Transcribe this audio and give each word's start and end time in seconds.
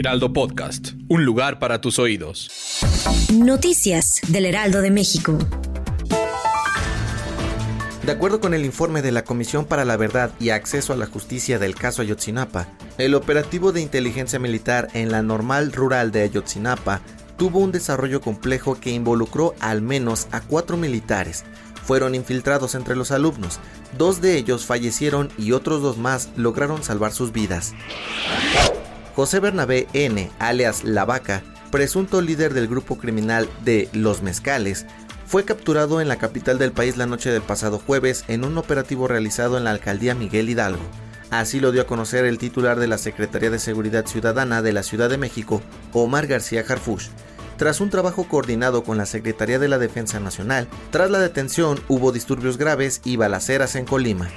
Heraldo 0.00 0.32
Podcast, 0.32 0.92
un 1.08 1.26
lugar 1.26 1.58
para 1.58 1.82
tus 1.82 1.98
oídos. 1.98 2.48
Noticias 3.34 4.22
del 4.28 4.46
Heraldo 4.46 4.80
de 4.80 4.90
México. 4.90 5.36
De 8.06 8.10
acuerdo 8.10 8.40
con 8.40 8.54
el 8.54 8.64
informe 8.64 9.02
de 9.02 9.12
la 9.12 9.24
Comisión 9.24 9.66
para 9.66 9.84
la 9.84 9.98
Verdad 9.98 10.30
y 10.40 10.48
Acceso 10.50 10.94
a 10.94 10.96
la 10.96 11.04
Justicia 11.04 11.58
del 11.58 11.74
caso 11.74 12.00
Ayotzinapa, 12.00 12.66
el 12.96 13.14
operativo 13.14 13.72
de 13.72 13.82
inteligencia 13.82 14.38
militar 14.38 14.88
en 14.94 15.12
la 15.12 15.20
normal 15.20 15.70
rural 15.70 16.12
de 16.12 16.22
Ayotzinapa 16.22 17.02
tuvo 17.36 17.58
un 17.58 17.70
desarrollo 17.70 18.22
complejo 18.22 18.80
que 18.80 18.92
involucró 18.92 19.54
al 19.60 19.82
menos 19.82 20.28
a 20.32 20.40
cuatro 20.40 20.78
militares. 20.78 21.44
Fueron 21.84 22.14
infiltrados 22.14 22.74
entre 22.74 22.96
los 22.96 23.10
alumnos, 23.10 23.60
dos 23.98 24.22
de 24.22 24.38
ellos 24.38 24.64
fallecieron 24.64 25.28
y 25.36 25.52
otros 25.52 25.82
dos 25.82 25.98
más 25.98 26.30
lograron 26.36 26.82
salvar 26.82 27.12
sus 27.12 27.32
vidas. 27.32 27.74
José 29.20 29.38
Bernabé 29.38 29.86
N., 29.92 30.30
alias 30.38 30.82
La 30.82 31.04
Vaca, 31.04 31.42
presunto 31.70 32.22
líder 32.22 32.54
del 32.54 32.68
grupo 32.68 32.96
criminal 32.96 33.50
de 33.66 33.90
Los 33.92 34.22
Mezcales, 34.22 34.86
fue 35.26 35.44
capturado 35.44 36.00
en 36.00 36.08
la 36.08 36.16
capital 36.16 36.58
del 36.58 36.72
país 36.72 36.96
la 36.96 37.04
noche 37.04 37.28
del 37.28 37.42
pasado 37.42 37.78
jueves 37.78 38.24
en 38.28 38.46
un 38.46 38.56
operativo 38.56 39.08
realizado 39.08 39.58
en 39.58 39.64
la 39.64 39.72
alcaldía 39.72 40.14
Miguel 40.14 40.48
Hidalgo. 40.48 40.80
Así 41.28 41.60
lo 41.60 41.70
dio 41.70 41.82
a 41.82 41.86
conocer 41.86 42.24
el 42.24 42.38
titular 42.38 42.80
de 42.80 42.86
la 42.86 42.96
Secretaría 42.96 43.50
de 43.50 43.58
Seguridad 43.58 44.06
Ciudadana 44.06 44.62
de 44.62 44.72
la 44.72 44.82
Ciudad 44.82 45.10
de 45.10 45.18
México, 45.18 45.60
Omar 45.92 46.26
García 46.26 46.64
Harfush. 46.66 47.08
Tras 47.58 47.82
un 47.82 47.90
trabajo 47.90 48.26
coordinado 48.26 48.84
con 48.84 48.96
la 48.96 49.04
Secretaría 49.04 49.58
de 49.58 49.68
la 49.68 49.76
Defensa 49.76 50.18
Nacional, 50.18 50.66
tras 50.90 51.10
la 51.10 51.18
detención 51.18 51.78
hubo 51.88 52.10
disturbios 52.10 52.56
graves 52.56 53.02
y 53.04 53.16
balaceras 53.16 53.76
en 53.76 53.84
Colima. 53.84 54.30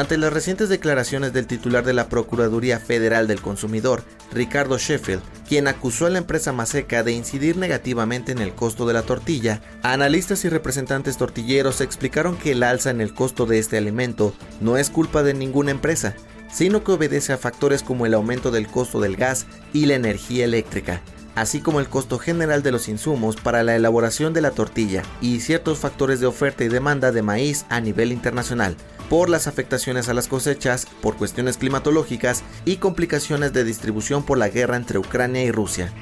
Ante 0.00 0.16
las 0.16 0.32
recientes 0.32 0.70
declaraciones 0.70 1.34
del 1.34 1.46
titular 1.46 1.84
de 1.84 1.92
la 1.92 2.08
Procuraduría 2.08 2.78
Federal 2.78 3.26
del 3.26 3.42
Consumidor, 3.42 4.02
Ricardo 4.32 4.78
Sheffield, 4.78 5.20
quien 5.46 5.68
acusó 5.68 6.06
a 6.06 6.08
la 6.08 6.16
empresa 6.16 6.54
Maseca 6.54 7.02
de 7.02 7.12
incidir 7.12 7.58
negativamente 7.58 8.32
en 8.32 8.38
el 8.38 8.54
costo 8.54 8.86
de 8.86 8.94
la 8.94 9.02
tortilla, 9.02 9.60
analistas 9.82 10.42
y 10.46 10.48
representantes 10.48 11.18
tortilleros 11.18 11.82
explicaron 11.82 12.38
que 12.38 12.52
el 12.52 12.62
alza 12.62 12.88
en 12.88 13.02
el 13.02 13.12
costo 13.12 13.44
de 13.44 13.58
este 13.58 13.76
alimento 13.76 14.32
no 14.62 14.78
es 14.78 14.88
culpa 14.88 15.22
de 15.22 15.34
ninguna 15.34 15.70
empresa, 15.70 16.14
sino 16.50 16.82
que 16.82 16.92
obedece 16.92 17.34
a 17.34 17.36
factores 17.36 17.82
como 17.82 18.06
el 18.06 18.14
aumento 18.14 18.50
del 18.50 18.68
costo 18.68 19.00
del 19.02 19.16
gas 19.16 19.44
y 19.74 19.84
la 19.84 19.96
energía 19.96 20.46
eléctrica, 20.46 21.02
así 21.34 21.60
como 21.60 21.80
el 21.80 21.88
costo 21.88 22.18
general 22.18 22.62
de 22.62 22.72
los 22.72 22.88
insumos 22.88 23.36
para 23.36 23.62
la 23.62 23.76
elaboración 23.76 24.32
de 24.32 24.40
la 24.40 24.50
tortilla 24.50 25.02
y 25.20 25.40
ciertos 25.40 25.78
factores 25.78 26.20
de 26.20 26.26
oferta 26.26 26.64
y 26.64 26.68
demanda 26.68 27.12
de 27.12 27.22
maíz 27.22 27.66
a 27.68 27.80
nivel 27.80 28.12
internacional, 28.12 28.76
por 29.08 29.28
las 29.28 29.46
afectaciones 29.46 30.08
a 30.08 30.14
las 30.14 30.28
cosechas, 30.28 30.86
por 31.00 31.16
cuestiones 31.16 31.56
climatológicas 31.56 32.42
y 32.64 32.76
complicaciones 32.76 33.52
de 33.52 33.64
distribución 33.64 34.22
por 34.22 34.38
la 34.38 34.48
guerra 34.48 34.76
entre 34.76 34.98
Ucrania 34.98 35.42
y 35.42 35.50
Rusia. 35.50 35.92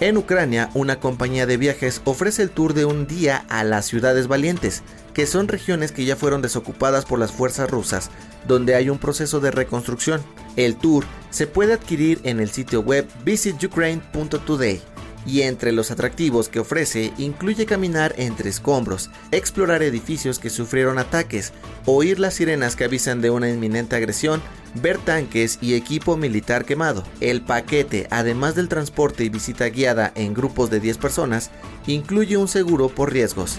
En 0.00 0.18
Ucrania, 0.18 0.68
una 0.74 1.00
compañía 1.00 1.46
de 1.46 1.56
viajes 1.56 2.02
ofrece 2.04 2.42
el 2.42 2.50
tour 2.50 2.74
de 2.74 2.84
un 2.84 3.06
día 3.06 3.46
a 3.48 3.64
las 3.64 3.86
ciudades 3.86 4.28
valientes, 4.28 4.82
que 5.16 5.26
son 5.26 5.48
regiones 5.48 5.92
que 5.92 6.04
ya 6.04 6.14
fueron 6.14 6.42
desocupadas 6.42 7.06
por 7.06 7.18
las 7.18 7.32
fuerzas 7.32 7.70
rusas, 7.70 8.10
donde 8.46 8.74
hay 8.74 8.90
un 8.90 8.98
proceso 8.98 9.40
de 9.40 9.50
reconstrucción. 9.50 10.20
El 10.56 10.76
tour 10.76 11.06
se 11.30 11.46
puede 11.46 11.72
adquirir 11.72 12.20
en 12.24 12.38
el 12.38 12.50
sitio 12.50 12.82
web 12.82 13.08
visitukraine.today 13.24 14.82
y 15.24 15.40
entre 15.40 15.72
los 15.72 15.90
atractivos 15.90 16.50
que 16.50 16.60
ofrece 16.60 17.14
incluye 17.16 17.64
caminar 17.64 18.14
entre 18.18 18.50
escombros, 18.50 19.08
explorar 19.30 19.82
edificios 19.82 20.38
que 20.38 20.50
sufrieron 20.50 20.98
ataques, 20.98 21.54
oír 21.86 22.18
las 22.18 22.34
sirenas 22.34 22.76
que 22.76 22.84
avisan 22.84 23.22
de 23.22 23.30
una 23.30 23.48
inminente 23.48 23.96
agresión, 23.96 24.42
ver 24.74 24.98
tanques 24.98 25.56
y 25.62 25.76
equipo 25.76 26.18
militar 26.18 26.66
quemado. 26.66 27.04
El 27.22 27.40
paquete, 27.40 28.06
además 28.10 28.54
del 28.54 28.68
transporte 28.68 29.24
y 29.24 29.30
visita 29.30 29.70
guiada 29.70 30.12
en 30.14 30.34
grupos 30.34 30.68
de 30.68 30.78
10 30.78 30.98
personas, 30.98 31.50
incluye 31.86 32.36
un 32.36 32.48
seguro 32.48 32.90
por 32.90 33.14
riesgos. 33.14 33.58